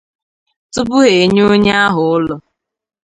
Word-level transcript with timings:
tupu 0.73 0.95
ha 1.03 1.09
enye 1.21 1.41
onye 1.51 1.71
ahụ 1.83 2.01
ụlọ 2.15 2.35